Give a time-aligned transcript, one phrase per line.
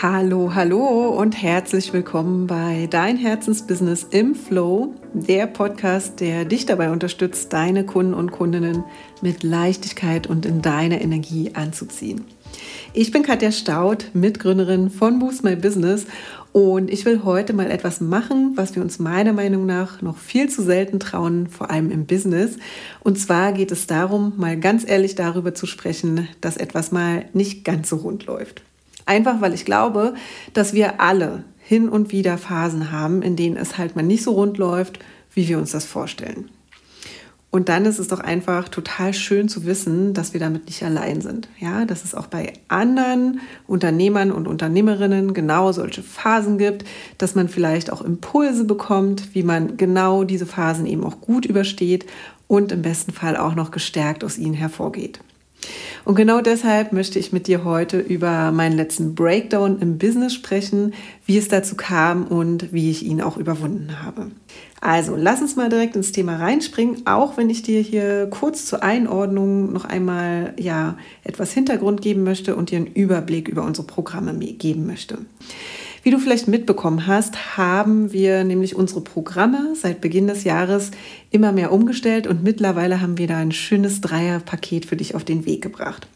[0.00, 6.92] Hallo, hallo und herzlich willkommen bei Dein Herzensbusiness im Flow, der Podcast, der dich dabei
[6.92, 8.84] unterstützt, deine Kunden und Kundinnen
[9.22, 12.24] mit Leichtigkeit und in deiner Energie anzuziehen.
[12.92, 16.06] Ich bin Katja Staud, Mitgründerin von Boost My Business
[16.52, 20.48] und ich will heute mal etwas machen, was wir uns meiner Meinung nach noch viel
[20.48, 22.56] zu selten trauen, vor allem im Business.
[23.00, 27.64] Und zwar geht es darum, mal ganz ehrlich darüber zu sprechen, dass etwas mal nicht
[27.64, 28.62] ganz so rund läuft.
[29.08, 30.12] Einfach weil ich glaube,
[30.52, 34.32] dass wir alle hin und wieder Phasen haben, in denen es halt mal nicht so
[34.32, 34.98] rund läuft,
[35.32, 36.50] wie wir uns das vorstellen.
[37.50, 41.22] Und dann ist es doch einfach total schön zu wissen, dass wir damit nicht allein
[41.22, 41.48] sind.
[41.58, 46.84] Ja, dass es auch bei anderen Unternehmern und Unternehmerinnen genau solche Phasen gibt,
[47.16, 52.04] dass man vielleicht auch Impulse bekommt, wie man genau diese Phasen eben auch gut übersteht
[52.46, 55.20] und im besten Fall auch noch gestärkt aus ihnen hervorgeht.
[56.04, 60.94] Und genau deshalb möchte ich mit dir heute über meinen letzten Breakdown im Business sprechen,
[61.26, 64.30] wie es dazu kam und wie ich ihn auch überwunden habe.
[64.80, 68.82] Also, lass uns mal direkt ins Thema reinspringen, auch wenn ich dir hier kurz zur
[68.82, 74.32] Einordnung noch einmal ja etwas Hintergrund geben möchte und dir einen Überblick über unsere Programme
[74.34, 75.18] geben möchte.
[76.08, 80.90] Wie du vielleicht mitbekommen hast, haben wir nämlich unsere Programme seit Beginn des Jahres
[81.30, 85.44] immer mehr umgestellt und mittlerweile haben wir da ein schönes Dreierpaket für dich auf den
[85.44, 86.08] Weg gebracht.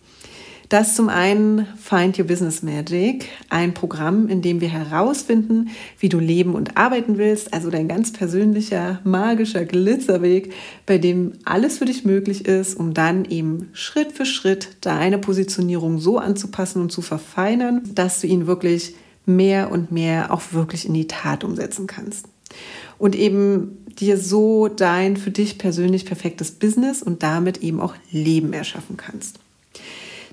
[0.70, 6.18] Das zum einen Find Your Business Magic, ein Programm, in dem wir herausfinden, wie du
[6.18, 10.54] leben und arbeiten willst, also dein ganz persönlicher, magischer Glitzerweg,
[10.86, 15.98] bei dem alles für dich möglich ist, um dann eben Schritt für Schritt deine Positionierung
[15.98, 18.94] so anzupassen und zu verfeinern, dass du ihn wirklich
[19.26, 22.26] mehr und mehr auch wirklich in die Tat umsetzen kannst.
[22.98, 28.52] Und eben dir so dein für dich persönlich perfektes Business und damit eben auch Leben
[28.52, 29.38] erschaffen kannst.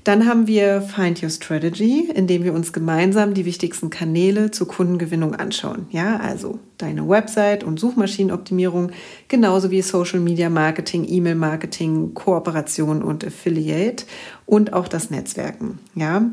[0.03, 4.67] Dann haben wir Find Your Strategy, in dem wir uns gemeinsam die wichtigsten Kanäle zur
[4.67, 5.87] Kundengewinnung anschauen.
[5.91, 8.91] Ja, also deine Website und Suchmaschinenoptimierung,
[9.27, 14.05] genauso wie Social Media Marketing, E-Mail Marketing, Kooperation und Affiliate
[14.45, 15.79] und auch das Netzwerken.
[15.95, 16.31] Ja,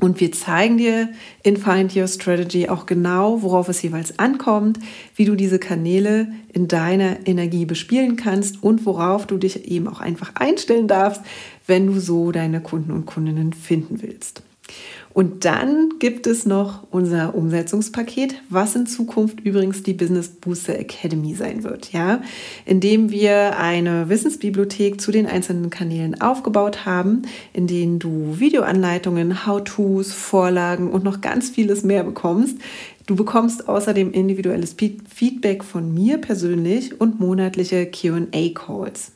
[0.00, 1.08] und wir zeigen dir
[1.42, 4.78] in Find Your Strategy auch genau, worauf es jeweils ankommt,
[5.14, 10.00] wie du diese Kanäle in deiner Energie bespielen kannst und worauf du dich eben auch
[10.00, 11.22] einfach einstellen darfst,
[11.66, 14.42] wenn du so deine Kunden und Kundinnen finden willst.
[15.16, 21.34] Und dann gibt es noch unser Umsetzungspaket, was in Zukunft übrigens die Business Booster Academy
[21.34, 22.20] sein wird, ja,
[22.66, 27.22] indem wir eine Wissensbibliothek zu den einzelnen Kanälen aufgebaut haben,
[27.54, 32.58] in denen du Videoanleitungen, How-tos, Vorlagen und noch ganz vieles mehr bekommst.
[33.06, 39.12] Du bekommst außerdem individuelles Feedback von mir persönlich und monatliche QA-Calls.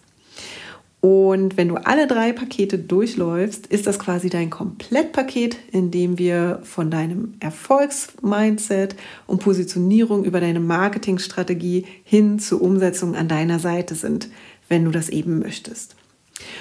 [1.00, 6.60] Und wenn du alle drei Pakete durchläufst, ist das quasi dein Komplettpaket, in dem wir
[6.62, 8.96] von deinem Erfolgsmindset
[9.26, 14.28] und Positionierung über deine Marketingstrategie hin zur Umsetzung an deiner Seite sind,
[14.68, 15.96] wenn du das eben möchtest.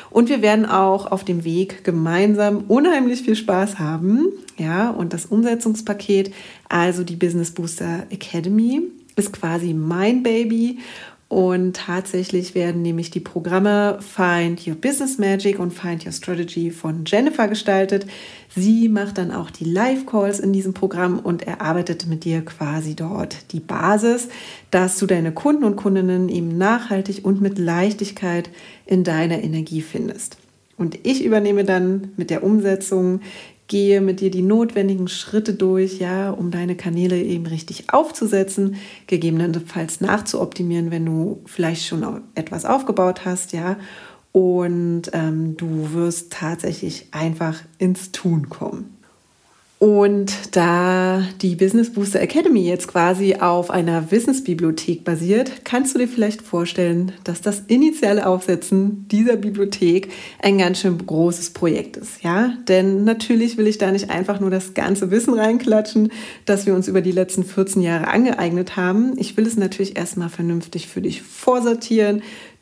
[0.09, 4.27] Und wir werden auch auf dem Weg gemeinsam unheimlich viel Spaß haben.
[4.57, 6.33] Ja, und das Umsetzungspaket,
[6.69, 8.81] also die Business Booster Academy,
[9.15, 10.79] ist quasi mein Baby
[11.29, 17.03] und tatsächlich werden nämlich die Programme Find Your Business Magic und Find Your Strategy von
[17.05, 18.07] Jennifer gestaltet.
[18.55, 23.53] Sie macht dann auch die Live-Calls in diesem Programm und erarbeitet mit dir quasi dort
[23.53, 24.27] die Basis,
[24.71, 28.49] dass du deine Kunden und Kundinnen eben nachhaltig und mit Leichtigkeit
[28.87, 30.37] in deiner Energie findest.
[30.77, 33.21] Und ich übernehme dann mit der Umsetzung
[33.69, 38.75] gehe mit dir die notwendigen Schritte durch, ja, um deine Kanäle eben richtig aufzusetzen,
[39.07, 43.77] gegebenenfalls nachzuoptimieren, wenn du vielleicht schon etwas aufgebaut hast, ja.
[44.33, 48.98] Und ähm, du wirst tatsächlich einfach ins Tun kommen.
[49.79, 56.09] Und da die Business Booster Academy jetzt quasi auf einer Wissensbibliothek basiert, kannst du dir
[56.09, 60.09] vielleicht vorstellen, dass das initiale Aufsetzen dieser Bibliothek
[60.43, 62.55] ein ganz schön großes Projekt ist, ja?
[62.67, 66.11] Denn natürlich will ich da nicht einfach nur das ganze Wissen reinklatschen,
[66.43, 69.13] das wir uns über die letzten 14 Jahre angeeignet haben.
[69.17, 72.21] Ich will es natürlich erstmal vernünftig für dich vorsortieren,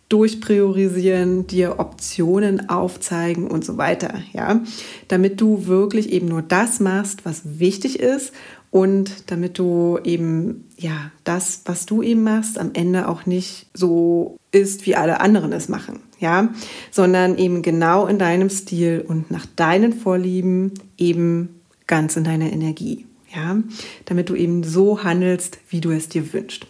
[0.09, 4.61] durchpriorisieren, dir Optionen aufzeigen und so weiter, ja,
[5.07, 8.31] damit du wirklich eben nur das machst, was wichtig ist
[8.71, 14.37] und damit du eben ja, das, was du eben machst, am Ende auch nicht so
[14.51, 16.53] ist, wie alle anderen es machen, ja,
[16.91, 23.06] sondern eben genau in deinem Stil und nach deinen Vorlieben eben ganz in deiner Energie.
[23.35, 23.57] Ja,
[24.05, 26.65] damit du eben so handelst, wie du es dir wünschst.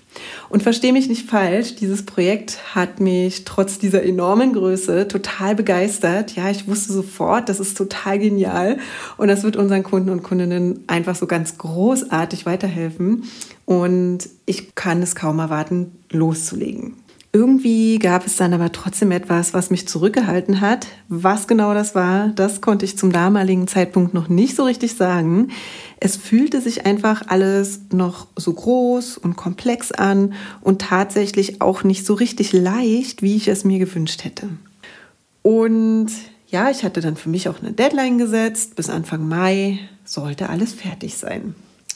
[0.49, 6.35] Und verstehe mich nicht falsch, dieses Projekt hat mich trotz dieser enormen Größe total begeistert.
[6.35, 8.79] Ja, ich wusste sofort, das ist total genial
[9.17, 13.23] und das wird unseren Kunden und Kundinnen einfach so ganz großartig weiterhelfen.
[13.65, 16.95] Und ich kann es kaum erwarten, loszulegen.
[17.33, 20.87] Irgendwie gab es dann aber trotzdem etwas, was mich zurückgehalten hat.
[21.09, 25.49] Was genau das war, das konnte ich zum damaligen Zeitpunkt noch nicht so richtig sagen.
[25.99, 32.05] Es fühlte sich einfach alles noch so groß und komplex an und tatsächlich auch nicht
[32.05, 34.49] so richtig leicht, wie ich es mir gewünscht hätte.
[35.41, 36.09] Und
[36.47, 38.75] ja, ich hatte dann für mich auch eine Deadline gesetzt.
[38.75, 41.55] Bis Anfang Mai sollte alles fertig sein.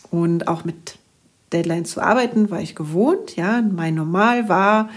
[0.10, 0.98] Und auch mit
[1.54, 3.36] Deadlines zu arbeiten war ich gewohnt.
[3.36, 4.90] Ja, mein Normal war,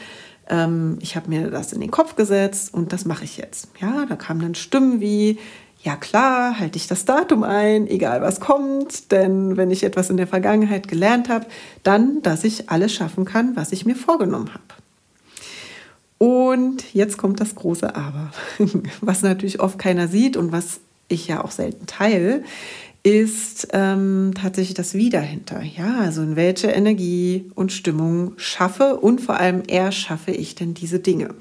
[0.48, 3.68] ähm, ich habe mir das in den Kopf gesetzt und das mache ich jetzt.
[3.80, 5.38] Ja, da kamen dann Stimmen wie,
[5.82, 10.16] ja klar, halte ich das Datum ein, egal was kommt, denn wenn ich etwas in
[10.16, 11.46] der Vergangenheit gelernt habe,
[11.82, 14.64] dann, dass ich alles schaffen kann, was ich mir vorgenommen habe.
[16.18, 18.30] Und jetzt kommt das große Aber,
[19.02, 22.42] was natürlich oft keiner sieht und was ich ja auch selten teile,
[23.04, 25.62] ist ähm, tatsächlich das Wie dahinter.
[25.62, 30.98] Ja, also in welche Energie und Stimmung schaffe und vor allem erschaffe ich denn diese
[30.98, 31.34] Dinge.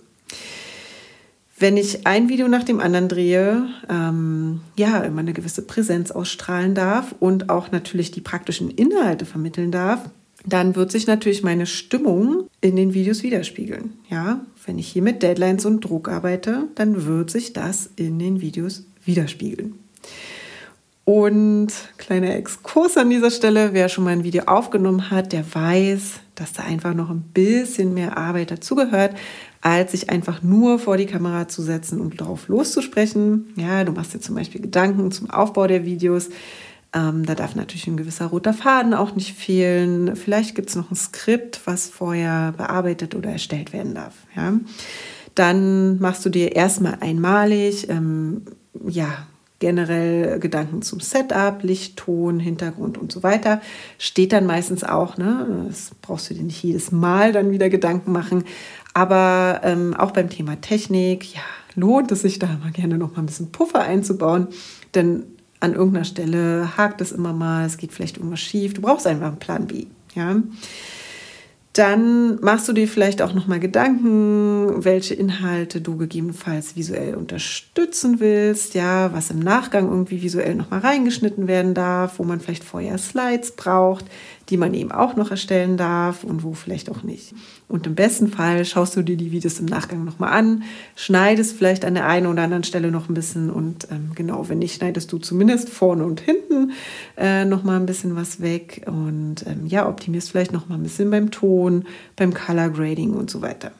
[1.57, 6.75] Wenn ich ein Video nach dem anderen drehe, ähm, ja, immer eine gewisse Präsenz ausstrahlen
[6.75, 10.09] darf und auch natürlich die praktischen Inhalte vermitteln darf,
[10.45, 13.93] dann wird sich natürlich meine Stimmung in den Videos widerspiegeln.
[14.09, 18.41] Ja, wenn ich hier mit Deadlines und Druck arbeite, dann wird sich das in den
[18.41, 19.75] Videos widerspiegeln.
[21.05, 21.67] Und
[21.97, 26.53] kleiner Exkurs an dieser Stelle, wer schon mal ein Video aufgenommen hat, der weiß, dass
[26.53, 29.15] da einfach noch ein bisschen mehr Arbeit dazugehört,
[29.61, 33.53] als sich einfach nur vor die Kamera zu setzen und darauf loszusprechen.
[33.57, 36.29] Ja, du machst dir zum Beispiel Gedanken zum Aufbau der Videos.
[36.93, 40.15] Ähm, da darf natürlich ein gewisser roter Faden auch nicht fehlen.
[40.15, 44.13] Vielleicht gibt es noch ein Skript, was vorher bearbeitet oder erstellt werden darf.
[44.35, 44.53] Ja.
[45.35, 48.43] Dann machst du dir erstmal einmalig, ähm,
[48.87, 49.27] ja,
[49.63, 53.61] generell Gedanken zum Setup, Licht, Ton, Hintergrund und so weiter.
[53.97, 55.65] Steht dann meistens auch, ne?
[55.69, 58.43] das brauchst du dir nicht jedes Mal dann wieder Gedanken machen.
[58.93, 61.39] Aber ähm, auch beim Thema Technik, ja,
[61.75, 64.49] lohnt es sich da mal gerne noch mal ein bisschen Puffer einzubauen,
[64.95, 65.23] denn
[65.61, 68.73] an irgendeiner Stelle hakt es immer mal, es geht vielleicht irgendwas schief.
[68.73, 69.85] Du brauchst einfach einen Plan B.
[70.13, 70.35] Ja.
[71.73, 78.75] Dann machst du dir vielleicht auch nochmal Gedanken, welche Inhalte du gegebenenfalls visuell unterstützen willst,
[78.75, 83.53] ja, was im Nachgang irgendwie visuell nochmal reingeschnitten werden darf, wo man vielleicht vorher Slides
[83.53, 84.05] braucht,
[84.49, 87.33] die man eben auch noch erstellen darf und wo vielleicht auch nicht.
[87.67, 90.63] Und im besten Fall schaust du dir die Videos im Nachgang nochmal an,
[90.95, 94.59] schneidest vielleicht an der einen oder anderen Stelle noch ein bisschen und ähm, genau, wenn
[94.59, 96.71] nicht, schneidest du zumindest vorne und hinten
[97.17, 101.31] äh, nochmal ein bisschen was weg und ähm, ja, optimierst vielleicht nochmal ein bisschen beim
[101.31, 101.85] Ton,
[102.15, 103.71] beim Color Grading und so weiter.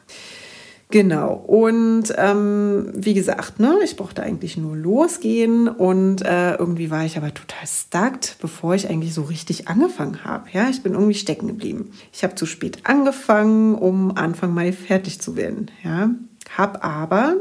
[0.93, 1.33] Genau.
[1.47, 7.17] Und ähm, wie gesagt, ne, ich brauchte eigentlich nur losgehen und äh, irgendwie war ich
[7.17, 10.49] aber total stuckt, bevor ich eigentlich so richtig angefangen habe.
[10.53, 11.93] Ja, ich bin irgendwie stecken geblieben.
[12.11, 15.71] Ich habe zu spät angefangen, um Anfang Mai fertig zu werden.
[15.83, 16.11] Ja,
[16.55, 17.37] habe aber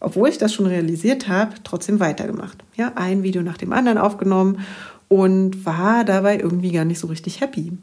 [0.00, 2.64] obwohl ich das schon realisiert habe, trotzdem weitergemacht.
[2.74, 4.66] Ja, ein Video nach dem anderen aufgenommen
[5.06, 7.78] und war dabei irgendwie gar nicht so richtig happy.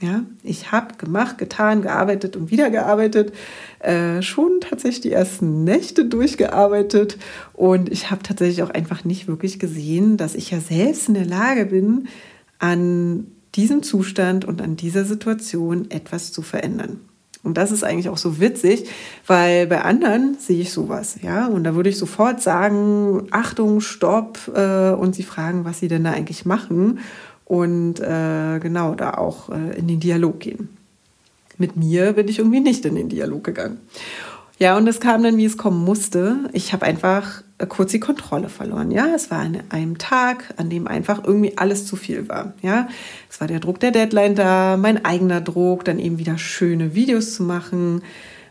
[0.00, 3.32] Ja, ich habe gemacht, getan, gearbeitet und wieder gearbeitet,
[3.78, 7.16] äh, schon tatsächlich die ersten Nächte durchgearbeitet.
[7.52, 11.26] Und ich habe tatsächlich auch einfach nicht wirklich gesehen, dass ich ja selbst in der
[11.26, 12.08] Lage bin,
[12.58, 17.00] an diesem Zustand und an dieser Situation etwas zu verändern.
[17.44, 18.88] Und das ist eigentlich auch so witzig,
[19.26, 24.50] weil bei anderen sehe ich sowas, ja, und da würde ich sofort sagen, Achtung, Stopp,
[24.54, 27.00] äh, und sie fragen, was sie denn da eigentlich machen
[27.44, 30.68] und äh, genau da auch äh, in den Dialog gehen.
[31.58, 33.78] Mit mir bin ich irgendwie nicht in den Dialog gegangen.
[34.58, 36.48] Ja, und es kam dann, wie es kommen musste.
[36.52, 38.90] Ich habe einfach äh, kurz die Kontrolle verloren.
[38.90, 42.54] Ja, es war an einem Tag, an dem einfach irgendwie alles zu viel war.
[42.62, 42.88] Ja,
[43.28, 47.34] es war der Druck der Deadline da, mein eigener Druck, dann eben wieder schöne Videos
[47.34, 48.02] zu machen,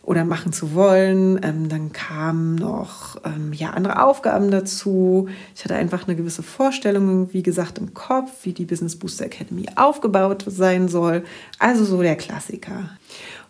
[0.03, 1.39] oder machen zu wollen.
[1.43, 5.29] Ähm, dann kamen noch ähm, ja, andere Aufgaben dazu.
[5.55, 9.65] Ich hatte einfach eine gewisse Vorstellung, wie gesagt, im Kopf, wie die Business Booster Academy
[9.75, 11.23] aufgebaut sein soll.
[11.57, 12.89] Also so der Klassiker.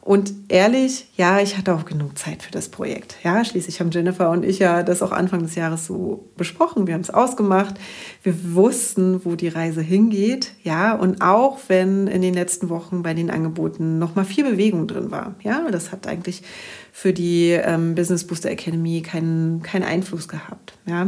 [0.05, 3.15] Und ehrlich, ja, ich hatte auch genug Zeit für das Projekt.
[3.23, 6.87] Ja, schließlich haben Jennifer und ich ja das auch Anfang des Jahres so besprochen.
[6.87, 7.75] Wir haben es ausgemacht.
[8.21, 10.51] Wir wussten, wo die Reise hingeht.
[10.61, 14.87] Ja, und auch wenn in den letzten Wochen bei den Angeboten noch mal viel Bewegung
[14.87, 15.35] drin war.
[15.41, 16.43] Ja, das hat eigentlich
[16.91, 20.73] für die ähm, Business Booster Academy keinen, keinen Einfluss gehabt.
[20.85, 21.07] Ja.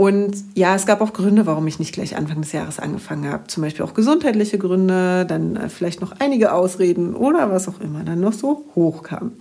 [0.00, 3.48] Und ja, es gab auch Gründe, warum ich nicht gleich Anfang des Jahres angefangen habe.
[3.48, 8.02] Zum Beispiel auch gesundheitliche Gründe, dann äh, vielleicht noch einige Ausreden oder was auch immer
[8.02, 9.32] dann noch so hochkam.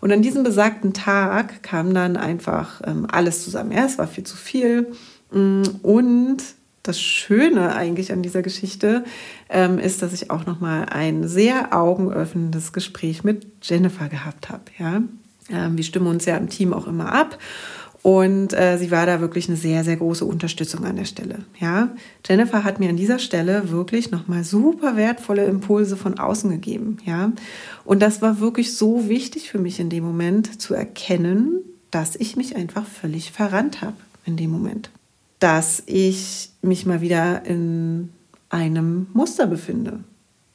[0.00, 3.70] Und an diesem besagten Tag kam dann einfach ähm, alles zusammen.
[3.70, 4.92] Ja, es war viel zu viel.
[5.30, 6.38] Mm, und
[6.84, 9.04] das Schöne eigentlich an dieser Geschichte
[9.50, 14.62] ähm, ist, dass ich auch noch mal ein sehr augenöffnendes Gespräch mit Jennifer gehabt habe.
[14.78, 15.02] Ja,
[15.50, 17.36] ähm, wir stimmen uns ja im Team auch immer ab.
[18.08, 21.40] Und äh, sie war da wirklich eine sehr, sehr große Unterstützung an der Stelle.
[21.60, 21.90] Ja,
[22.26, 26.98] Jennifer hat mir an dieser Stelle wirklich nochmal super wertvolle Impulse von außen gegeben.
[27.04, 27.32] Ja,
[27.84, 31.60] und das war wirklich so wichtig für mich in dem Moment zu erkennen,
[31.90, 34.90] dass ich mich einfach völlig verrannt habe in dem Moment
[35.38, 38.10] dass ich mich mal wieder in
[38.50, 40.00] einem Muster befinde,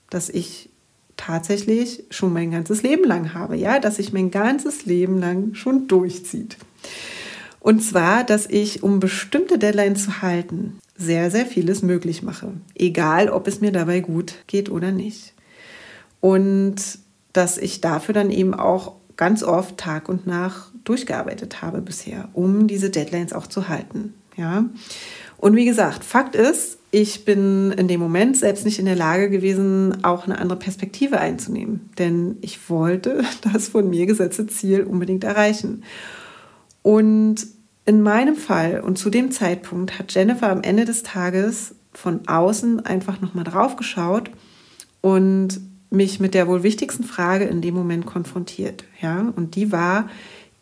[0.10, 0.70] dass ich
[1.16, 5.88] tatsächlich schon mein ganzes Leben lang habe, ja, dass sich mein ganzes Leben lang schon
[5.88, 6.58] durchzieht.
[7.64, 13.30] Und zwar, dass ich, um bestimmte Deadlines zu halten, sehr, sehr vieles möglich mache, egal
[13.30, 15.34] ob es mir dabei gut geht oder nicht.
[16.20, 16.76] Und
[17.32, 22.68] dass ich dafür dann eben auch ganz oft Tag und Nacht durchgearbeitet habe bisher, um
[22.68, 24.14] diese Deadlines auch zu halten.
[24.36, 24.66] Ja.
[25.38, 29.30] Und wie gesagt, Fakt ist, ich bin in dem Moment selbst nicht in der Lage
[29.30, 31.90] gewesen, auch eine andere Perspektive einzunehmen.
[31.98, 35.84] Denn ich wollte das von mir gesetzte Ziel unbedingt erreichen.
[36.82, 37.48] Und
[37.86, 42.86] in meinem Fall und zu dem Zeitpunkt hat Jennifer am Ende des Tages von außen
[42.86, 44.32] einfach nochmal drauf geschaut
[45.02, 45.60] und
[45.90, 48.84] mich mit der wohl wichtigsten Frage in dem Moment konfrontiert.
[49.02, 49.32] Ja?
[49.36, 50.10] Und die war,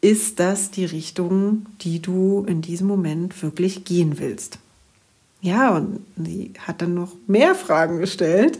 [0.02, 4.60] ist das die Richtung, die du in diesem Moment wirklich gehen willst?
[5.44, 8.60] Ja, und sie hat dann noch mehr Fragen gestellt,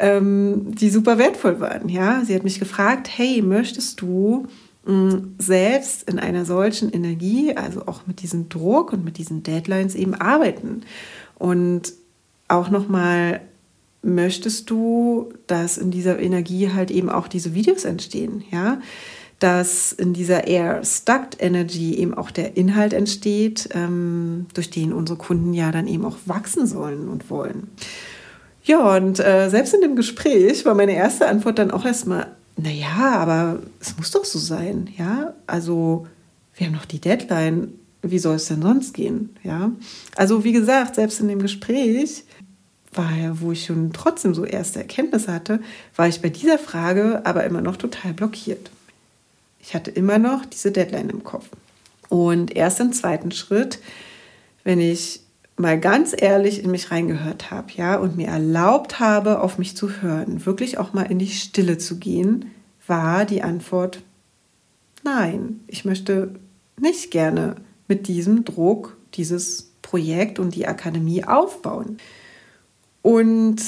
[0.00, 1.88] ähm, die super wertvoll waren.
[1.88, 4.48] Ja, sie hat mich gefragt: Hey, möchtest du
[5.38, 10.14] selbst in einer solchen Energie, also auch mit diesem Druck und mit diesen Deadlines eben
[10.14, 10.82] arbeiten?
[11.38, 11.92] Und
[12.48, 13.40] auch nochmal
[14.02, 18.80] möchtest du, dass in dieser Energie halt eben auch diese Videos entstehen, ja?
[19.38, 25.18] dass in dieser eher Stucked Energy eben auch der Inhalt entsteht, ähm, durch den unsere
[25.18, 27.68] Kunden ja dann eben auch wachsen sollen und wollen.
[28.64, 33.16] Ja, und äh, selbst in dem Gespräch war meine erste Antwort dann auch erstmal, naja,
[33.18, 35.34] aber es muss doch so sein, ja.
[35.46, 36.06] Also
[36.54, 39.70] wir haben noch die Deadline, wie soll es denn sonst gehen, ja.
[40.16, 42.24] Also wie gesagt, selbst in dem Gespräch
[42.94, 45.60] war ja, wo ich schon trotzdem so erste Erkenntnisse hatte,
[45.96, 48.70] war ich bei dieser Frage aber immer noch total blockiert.
[49.60, 51.48] Ich hatte immer noch diese Deadline im Kopf.
[52.08, 53.80] Und erst im zweiten Schritt,
[54.64, 55.20] wenn ich
[55.56, 60.02] mal ganz ehrlich in mich reingehört habe, ja, und mir erlaubt habe, auf mich zu
[60.02, 62.50] hören, wirklich auch mal in die Stille zu gehen,
[62.86, 64.02] war die Antwort
[65.02, 65.60] nein.
[65.66, 66.34] Ich möchte
[66.78, 67.56] nicht gerne
[67.88, 71.98] mit diesem Druck dieses Projekt und die Akademie aufbauen.
[73.02, 73.62] Und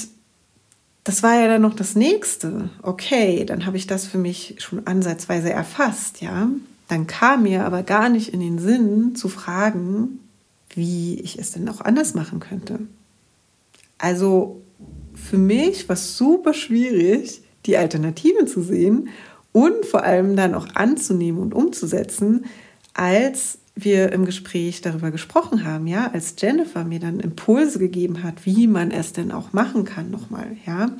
[1.04, 2.68] das war ja dann noch das nächste.
[2.82, 6.48] Okay, dann habe ich das für mich schon ansatzweise erfasst, ja.
[6.88, 10.20] Dann kam mir aber gar nicht in den Sinn zu fragen,
[10.70, 12.80] wie ich es denn auch anders machen könnte.
[13.98, 14.62] Also
[15.14, 19.08] für mich war es super schwierig, die Alternativen zu sehen
[19.52, 22.46] und vor allem dann auch anzunehmen und umzusetzen,
[22.94, 28.44] als wir im Gespräch darüber gesprochen haben, ja, als Jennifer mir dann Impulse gegeben hat,
[28.44, 30.90] wie man es denn auch machen kann nochmal, ja.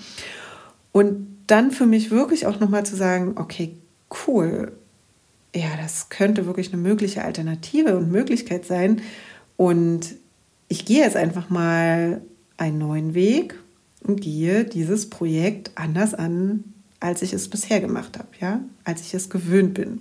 [0.93, 3.75] Und dann für mich wirklich auch nochmal zu sagen, okay,
[4.27, 4.73] cool,
[5.55, 9.01] ja, das könnte wirklich eine mögliche Alternative und Möglichkeit sein.
[9.59, 10.15] Und
[10.69, 12.23] ich gehe jetzt einfach mal
[12.57, 13.59] einen neuen Weg
[14.03, 16.65] und gehe dieses Projekt anders an,
[17.01, 20.01] als ich es bisher gemacht habe, ja, als ich es gewöhnt bin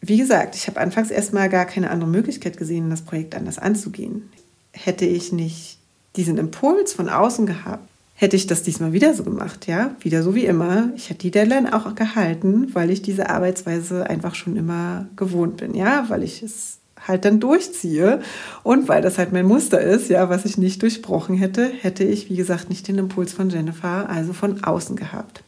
[0.00, 4.30] wie gesagt, ich habe anfangs erstmal gar keine andere Möglichkeit gesehen, das Projekt anders anzugehen.
[4.72, 5.78] Hätte ich nicht
[6.16, 10.34] diesen Impuls von außen gehabt, hätte ich das diesmal wieder so gemacht, ja, wieder so
[10.34, 10.90] wie immer.
[10.96, 15.74] Ich hätte die Deadline auch gehalten, weil ich diese Arbeitsweise einfach schon immer gewohnt bin,
[15.74, 18.20] ja, weil ich es halt dann durchziehe
[18.62, 22.30] und weil das halt mein Muster ist, ja, was ich nicht durchbrochen hätte, hätte ich,
[22.30, 25.42] wie gesagt, nicht den Impuls von Jennifer, also von außen gehabt.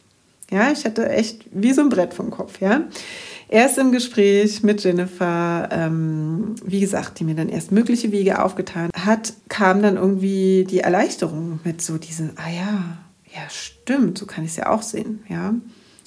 [0.49, 2.83] Ja, ich hatte echt wie so ein Brett vom Kopf, ja
[3.51, 8.89] erst im Gespräch mit Jennifer, ähm, wie gesagt, die mir dann erst mögliche Wege aufgetan
[8.93, 12.97] hat, kam dann irgendwie die Erleichterung mit so diesen, ah ja,
[13.35, 15.53] ja, stimmt, so kann ich es ja auch sehen, ja.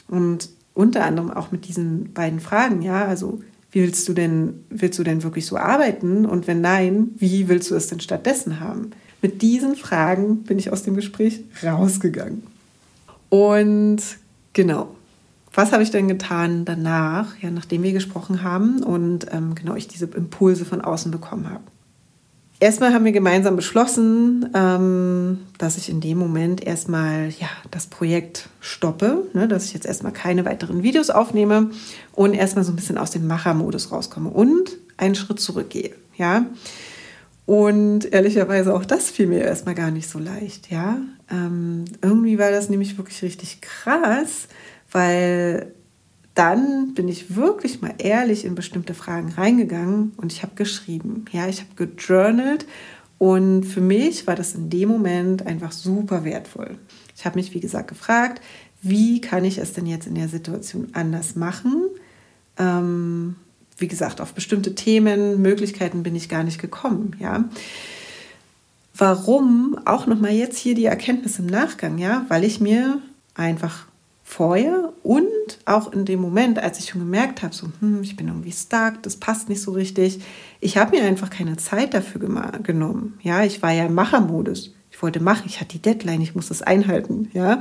[0.08, 3.40] Und unter anderem auch mit diesen beiden Fragen, ja, also
[3.74, 6.24] willst du denn, willst du denn wirklich so arbeiten?
[6.26, 8.92] Und wenn nein, wie willst du es denn stattdessen haben?
[9.20, 12.42] Mit diesen Fragen bin ich aus dem Gespräch rausgegangen.
[13.30, 13.98] Und
[14.52, 14.94] genau,
[15.52, 19.88] was habe ich denn getan danach, ja, nachdem wir gesprochen haben und ähm, genau ich
[19.88, 21.64] diese Impulse von außen bekommen habe?
[22.60, 28.48] Erstmal haben wir gemeinsam beschlossen, ähm, dass ich in dem Moment erstmal ja, das Projekt
[28.60, 31.70] stoppe, ne, dass ich jetzt erstmal keine weiteren Videos aufnehme
[32.12, 35.92] und erstmal so ein bisschen aus dem Machermodus rauskomme und einen Schritt zurückgehe.
[36.16, 36.46] Ja.
[37.46, 40.70] Und ehrlicherweise auch das fiel mir erstmal gar nicht so leicht.
[40.70, 40.98] Ja.
[41.30, 44.48] Ähm, irgendwie war das nämlich wirklich richtig krass,
[44.90, 45.72] weil
[46.34, 51.24] dann bin ich wirklich mal ehrlich in bestimmte Fragen reingegangen und ich habe geschrieben.
[51.30, 52.66] Ja, ich habe gejournalt
[53.18, 56.76] und für mich war das in dem Moment einfach super wertvoll.
[57.16, 58.42] Ich habe mich, wie gesagt, gefragt,
[58.82, 61.88] wie kann ich es denn jetzt in der Situation anders machen?
[62.58, 63.36] Ähm,
[63.78, 67.16] wie gesagt, auf bestimmte Themen, Möglichkeiten bin ich gar nicht gekommen.
[67.18, 67.44] Ja.
[68.96, 73.00] Warum auch nochmal jetzt hier die Erkenntnis im Nachgang, ja, weil ich mir
[73.34, 73.86] einfach
[74.24, 75.28] vorher und
[75.66, 79.02] auch in dem Moment, als ich schon gemerkt habe, so, hm, ich bin irgendwie stuck,
[79.02, 80.20] das passt nicht so richtig.
[80.60, 82.20] Ich habe mir einfach keine Zeit dafür
[82.62, 83.18] genommen.
[83.22, 86.48] Ja, ich war ja im Machermodus ich wollte machen, ich hatte die Deadline, ich muss
[86.48, 87.60] das einhalten, ja.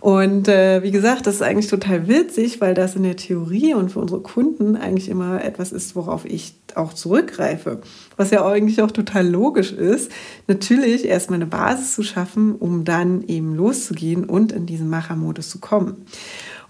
[0.00, 3.90] Und äh, wie gesagt, das ist eigentlich total witzig, weil das in der Theorie und
[3.90, 7.82] für unsere Kunden eigentlich immer etwas ist, worauf ich auch zurückgreife.
[8.16, 10.10] Was ja eigentlich auch total logisch ist,
[10.46, 15.58] natürlich erstmal eine Basis zu schaffen, um dann eben loszugehen und in diesen Machermodus zu
[15.58, 16.06] kommen.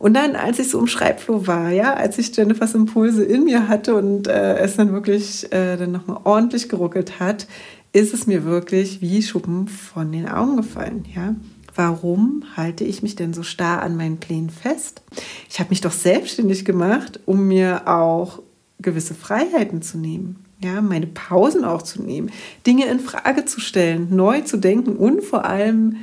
[0.01, 3.69] Und dann, als ich so im Schreibflow war, ja, als ich Jennifers Impulse in mir
[3.69, 7.47] hatte und äh, es dann wirklich äh, dann nochmal ordentlich geruckelt hat,
[7.93, 11.05] ist es mir wirklich wie Schuppen von den Augen gefallen.
[11.15, 11.35] Ja?
[11.75, 15.03] Warum halte ich mich denn so starr an meinen Plänen fest?
[15.49, 18.43] Ich habe mich doch selbstständig gemacht, um mir auch
[18.81, 22.31] gewisse Freiheiten zu nehmen, ja, meine Pausen auch zu nehmen,
[22.67, 25.97] Dinge in Frage zu stellen, neu zu denken und vor allem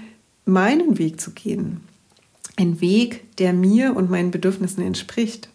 [0.46, 1.82] meinen Weg zu gehen.
[2.56, 5.50] Ein Weg, der mir und meinen Bedürfnissen entspricht.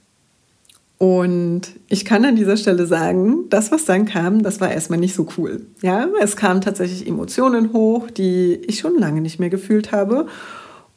[1.02, 5.16] Und ich kann an dieser Stelle sagen, das, was dann kam, das war erstmal nicht
[5.16, 5.66] so cool.
[5.82, 10.26] Ja, es kamen tatsächlich Emotionen hoch, die ich schon lange nicht mehr gefühlt habe.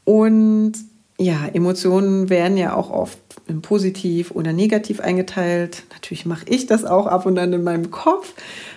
[0.04, 0.74] Und
[1.18, 5.82] ja, Emotionen werden ja auch oft in positiv oder negativ eingeteilt.
[5.92, 8.36] Natürlich mache ich das auch ab und an in meinem Kopf,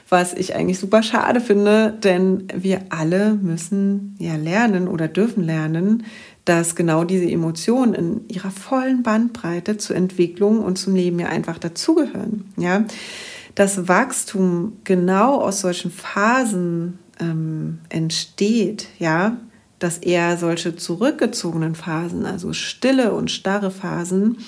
[0.09, 6.05] was ich eigentlich super schade finde, denn wir alle müssen ja lernen oder dürfen lernen,
[6.49, 11.59] dass genau diese Emotionen in ihrer vollen Bandbreite zur Entwicklung und zum Leben ja einfach
[11.59, 12.47] dazugehören.
[12.57, 12.85] Ja,
[13.55, 19.37] dass Wachstum genau aus solchen Phasen ähm, entsteht, ja,
[19.79, 24.39] dass eher solche zurückgezogenen Phasen, also stille und starre Phasen,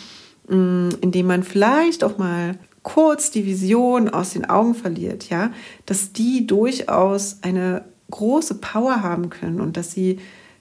[0.49, 5.51] mm, in denen man vielleicht auch mal kurz die Vision aus den Augen verliert, ja,
[5.85, 10.19] dass die durchaus eine große Power haben können und dass sie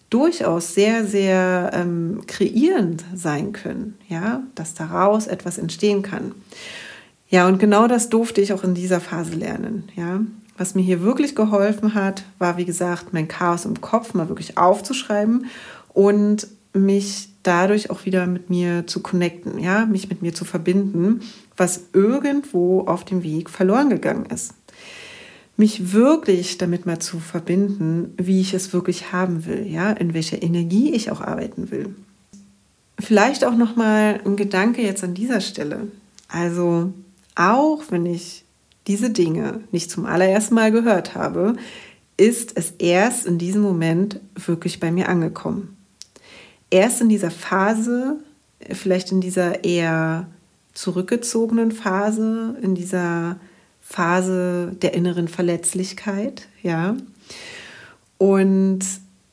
[0.10, 6.34] durchaus sehr, sehr ähm, kreierend sein können, ja, dass daraus etwas entstehen kann.
[7.30, 10.22] Ja, und genau das durfte ich auch in dieser Phase lernen, ja.
[10.58, 14.58] Was mir hier wirklich geholfen hat, war, wie gesagt, mein Chaos im Kopf mal wirklich
[14.58, 15.46] aufzuschreiben
[15.94, 21.22] und mich dadurch auch wieder mit mir zu connecten, ja, mich mit mir zu verbinden,
[21.56, 24.54] was irgendwo auf dem Weg verloren gegangen ist
[25.60, 30.42] mich wirklich damit mal zu verbinden, wie ich es wirklich haben will, ja, in welcher
[30.42, 31.94] Energie ich auch arbeiten will.
[32.98, 35.88] Vielleicht auch noch mal ein Gedanke jetzt an dieser Stelle.
[36.30, 36.94] Also
[37.36, 38.46] auch wenn ich
[38.88, 41.58] diese Dinge nicht zum allerersten Mal gehört habe,
[42.16, 45.76] ist es erst in diesem Moment wirklich bei mir angekommen.
[46.70, 48.18] Erst in dieser Phase,
[48.72, 50.28] vielleicht in dieser eher
[50.74, 53.38] zurückgezogenen Phase, in dieser
[53.90, 56.96] Phase der inneren Verletzlichkeit, ja.
[58.20, 58.82] Und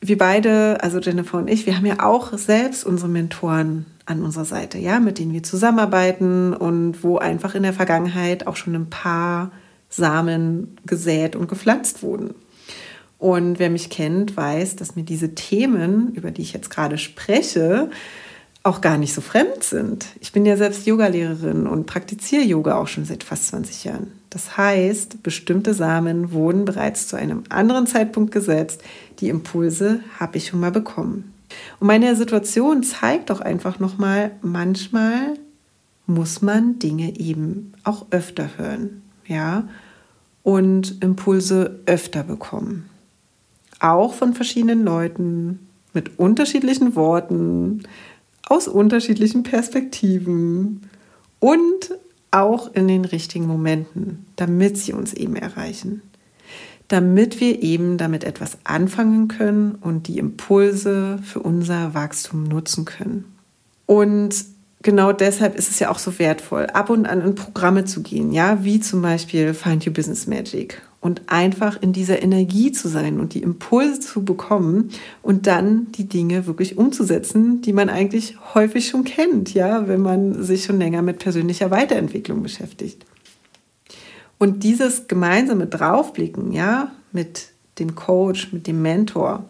[0.01, 4.47] wir beide, also Jennifer und ich, wir haben ja auch selbst unsere Mentoren an unserer
[4.47, 8.89] Seite, ja, mit denen wir zusammenarbeiten und wo einfach in der Vergangenheit auch schon ein
[8.89, 9.51] paar
[9.91, 12.35] Samen gesät und gepflanzt wurden.
[13.19, 17.91] Und wer mich kennt, weiß, dass mir diese Themen, über die ich jetzt gerade spreche,
[18.63, 20.07] auch gar nicht so fremd sind.
[20.21, 24.13] Ich bin ja selbst Yogalehrerin und praktiziere Yoga auch schon seit fast 20 Jahren.
[24.37, 28.83] Das heißt, bestimmte Samen wurden bereits zu einem anderen Zeitpunkt gesetzt.
[29.19, 31.33] Die Impulse habe ich schon mal bekommen.
[31.81, 35.39] Und meine Situation zeigt doch einfach nochmal, manchmal
[36.07, 39.71] muss man Dinge eben auch öfter hören, ja,
[40.43, 42.91] und Impulse öfter bekommen.
[43.81, 45.61] Auch von verschiedenen Leuten,
[45.95, 47.85] mit unterschiedlichen Worten,
[48.47, 50.91] aus unterschiedlichen Perspektiven
[51.41, 51.91] und
[52.43, 56.03] auch in den richtigen Momenten, damit sie uns eben erreichen.
[56.89, 63.25] Damit wir eben damit etwas anfangen können und die Impulse für unser Wachstum nutzen können.
[63.87, 64.45] Und
[64.83, 68.33] genau deshalb ist es ja auch so wertvoll, ab und an in Programme zu gehen,
[68.33, 73.21] ja, wie zum Beispiel Find Your Business Magic und einfach in dieser Energie zu sein
[73.21, 74.91] und die Impulse zu bekommen
[75.23, 80.43] und dann die Dinge wirklich umzusetzen, die man eigentlich häufig schon kennt, ja, wenn man
[80.43, 83.07] sich schon länger mit persönlicher Weiterentwicklung beschäftigt.
[84.39, 89.45] Und dieses gemeinsame Draufblicken, ja, mit dem Coach, mit dem Mentor,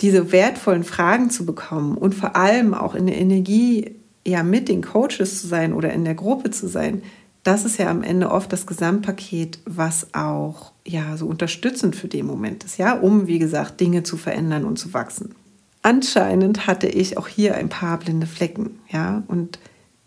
[0.00, 3.96] diese wertvollen Fragen zu bekommen und vor allem auch in der Energie
[4.26, 7.02] ja mit den Coaches zu sein oder in der Gruppe zu sein,
[7.44, 12.26] das ist ja am Ende oft das Gesamtpaket, was auch ja so unterstützend für den
[12.26, 15.34] Moment ist, ja, um wie gesagt Dinge zu verändern und zu wachsen.
[15.82, 19.58] Anscheinend hatte ich auch hier ein paar blinde Flecken, ja, und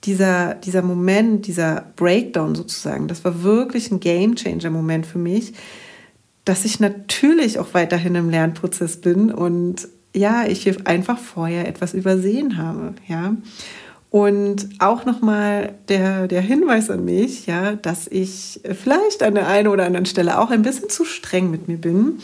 [0.04, 5.54] dieser, dieser Moment, dieser Breakdown sozusagen, das war wirklich ein Game Changer Moment für mich,
[6.45, 12.58] dass ich natürlich auch weiterhin im Lernprozess bin und ja, ich einfach vorher etwas übersehen
[12.58, 13.36] habe, ja.
[14.10, 19.67] Und auch nochmal der, der Hinweis an mich, ja, dass ich vielleicht an der einen
[19.67, 22.20] oder anderen Stelle auch ein bisschen zu streng mit mir bin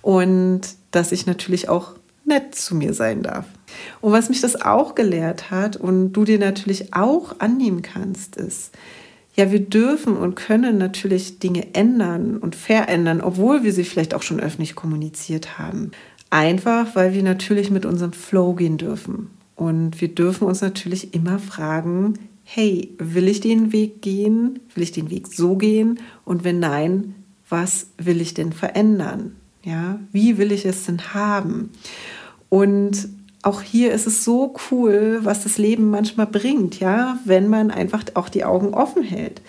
[0.00, 1.92] und dass ich natürlich auch
[2.24, 3.44] nett zu mir sein darf.
[4.00, 8.72] Und was mich das auch gelehrt hat und du dir natürlich auch annehmen kannst, ist,
[9.34, 14.22] ja, wir dürfen und können natürlich Dinge ändern und verändern, obwohl wir sie vielleicht auch
[14.22, 15.90] schon öffentlich kommuniziert haben.
[16.30, 19.30] Einfach, weil wir natürlich mit unserem Flow gehen dürfen.
[19.56, 22.14] Und wir dürfen uns natürlich immer fragen,
[22.44, 24.60] hey, will ich den Weg gehen?
[24.74, 25.98] Will ich den Weg so gehen?
[26.24, 27.14] Und wenn nein,
[27.48, 29.34] was will ich denn verändern?
[29.64, 31.70] Ja, wie will ich es denn haben?
[32.48, 33.08] Und
[33.46, 38.02] auch hier ist es so cool, was das Leben manchmal bringt, ja, wenn man einfach
[38.14, 39.40] auch die Augen offen hält.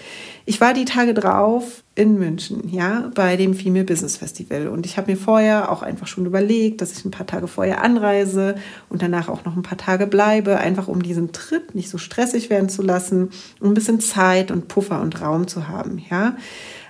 [0.45, 4.67] Ich war die Tage drauf in München, ja, bei dem Female Business Festival.
[4.67, 7.83] Und ich habe mir vorher auch einfach schon überlegt, dass ich ein paar Tage vorher
[7.83, 8.55] anreise
[8.87, 12.51] und danach auch noch ein paar Tage bleibe, einfach um diesen Trip nicht so stressig
[12.51, 16.37] werden zu lassen, um ein bisschen Zeit und Puffer und Raum zu haben, ja.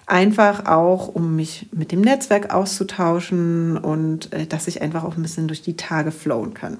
[0.07, 5.21] Einfach auch, um mich mit dem Netzwerk auszutauschen und äh, dass ich einfach auch ein
[5.21, 6.77] bisschen durch die Tage flowen kann.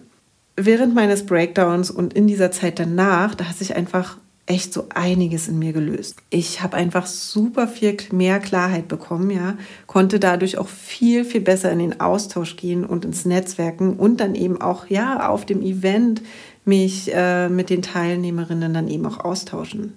[0.57, 4.17] Während meines Breakdowns und in dieser Zeit danach, da hat sich einfach
[4.47, 6.17] echt so einiges in mir gelöst.
[6.29, 11.71] Ich habe einfach super viel mehr Klarheit bekommen, ja, konnte dadurch auch viel viel besser
[11.71, 16.21] in den Austausch gehen und ins Netzwerken und dann eben auch ja auf dem Event
[16.65, 19.93] mich äh, mit den Teilnehmerinnen dann eben auch austauschen.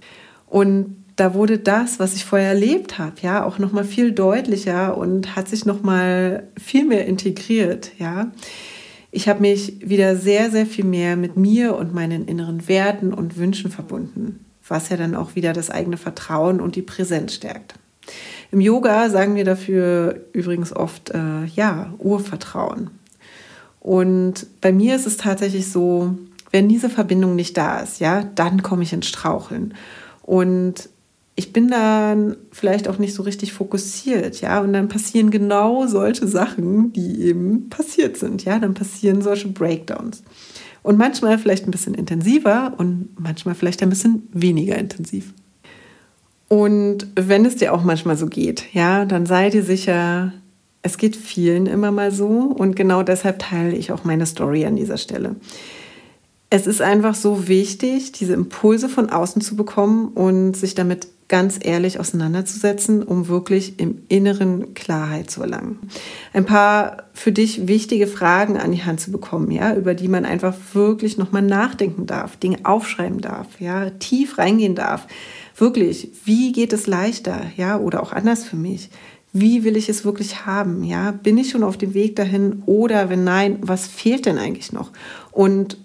[0.47, 4.97] Und da wurde das, was ich vorher erlebt habe, ja, auch noch mal viel deutlicher
[4.97, 8.33] und hat sich noch mal viel mehr integriert, ja.
[9.13, 13.37] Ich habe mich wieder sehr, sehr viel mehr mit mir und meinen inneren Werten und
[13.37, 17.75] Wünschen verbunden, was ja dann auch wieder das eigene Vertrauen und die Präsenz stärkt.
[18.53, 22.91] Im Yoga sagen wir dafür übrigens oft, äh, ja, Urvertrauen.
[23.81, 26.17] Und bei mir ist es tatsächlich so,
[26.51, 29.75] wenn diese Verbindung nicht da ist, ja, dann komme ich ins Straucheln.
[30.23, 30.89] Und
[31.41, 36.29] ich bin dann vielleicht auch nicht so richtig fokussiert, ja, und dann passieren genau solche
[36.29, 40.23] Sachen, die eben passiert sind, ja, dann passieren solche Breakdowns.
[40.83, 45.33] Und manchmal vielleicht ein bisschen intensiver und manchmal vielleicht ein bisschen weniger intensiv.
[46.49, 50.35] Und wenn es dir auch manchmal so geht, ja, dann sei dir sicher,
[50.83, 54.77] es geht vielen immer mal so und genau deshalb teile ich auch meine Story an
[54.77, 55.37] dieser Stelle.
[56.51, 61.61] Es ist einfach so wichtig, diese Impulse von außen zu bekommen und sich damit ganz
[61.63, 65.79] ehrlich auseinanderzusetzen, um wirklich im Inneren Klarheit zu erlangen.
[66.33, 70.25] Ein paar für dich wichtige Fragen an die Hand zu bekommen, ja, über die man
[70.25, 75.07] einfach wirklich nochmal nachdenken darf, Dinge aufschreiben darf, ja, tief reingehen darf.
[75.57, 78.91] Wirklich, wie geht es leichter, ja, oder auch anders für mich?
[79.33, 80.83] Wie will ich es wirklich haben?
[80.83, 84.73] Ja, bin ich schon auf dem Weg dahin oder wenn nein, was fehlt denn eigentlich
[84.73, 84.91] noch?
[85.31, 85.79] Und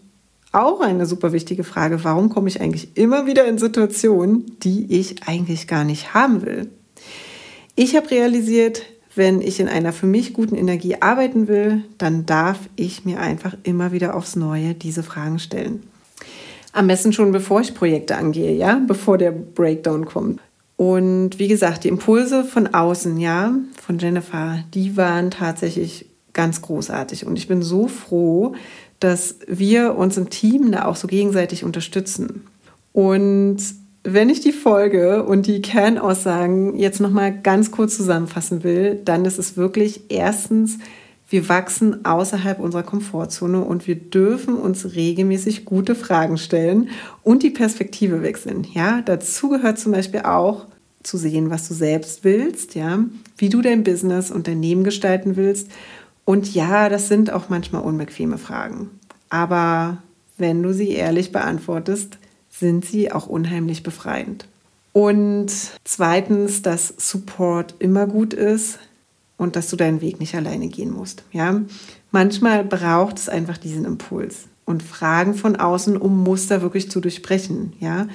[0.56, 5.28] auch eine super wichtige Frage, warum komme ich eigentlich immer wieder in Situationen, die ich
[5.28, 6.70] eigentlich gar nicht haben will?
[7.76, 8.84] Ich habe realisiert,
[9.16, 13.56] wenn ich in einer für mich guten Energie arbeiten will, dann darf ich mir einfach
[13.64, 15.84] immer wieder aufs Neue diese Fragen stellen.
[16.74, 20.42] Am besten schon bevor ich Projekte angehe, ja, bevor der Breakdown kommt.
[20.78, 27.26] Und wie gesagt, die Impulse von außen, ja, von Jennifer, die waren tatsächlich ganz großartig.
[27.26, 28.56] Und ich bin so froh,
[29.00, 32.48] dass wir uns im Team da auch so gegenseitig unterstützen.
[32.94, 33.58] Und
[34.04, 39.26] wenn ich die Folge und die Kernaussagen jetzt noch mal ganz kurz zusammenfassen will, dann
[39.26, 40.78] ist es wirklich erstens,
[41.28, 46.90] wir wachsen außerhalb unserer Komfortzone und wir dürfen uns regelmäßig gute Fragen stellen
[47.24, 48.66] und die Perspektive wechseln.
[48.74, 50.66] Ja, dazu gehört zum Beispiel auch
[51.02, 53.00] zu sehen, was du selbst willst, ja,
[53.38, 55.70] wie du dein Business und dein gestalten willst
[56.26, 58.90] und ja, das sind auch manchmal unbequeme Fragen.
[59.30, 60.00] Aber
[60.38, 62.18] wenn du sie ehrlich beantwortest,
[62.50, 64.48] sind sie auch unheimlich befreiend.
[64.92, 65.52] Und
[65.84, 68.80] zweitens, dass Support immer gut ist
[69.38, 71.24] und dass du deinen Weg nicht alleine gehen musst.
[71.32, 71.62] Ja?
[72.12, 77.74] Manchmal braucht es einfach diesen Impuls und Fragen von außen, um Muster wirklich zu durchbrechen.
[77.80, 78.08] Ja?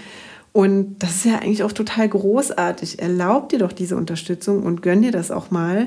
[0.53, 3.01] Und das ist ja eigentlich auch total großartig.
[3.01, 5.85] Erlaub dir doch diese Unterstützung und gönn dir das auch mal,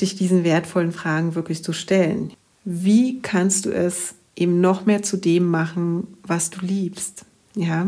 [0.00, 2.32] dich diesen wertvollen Fragen wirklich zu stellen.
[2.64, 7.24] Wie kannst du es eben noch mehr zu dem machen, was du liebst?
[7.54, 7.86] Ja,